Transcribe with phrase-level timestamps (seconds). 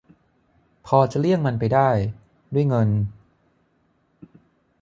[0.85, 1.89] พอจะเลี่ยงมันไปได้
[2.53, 2.89] ด้วยเงิน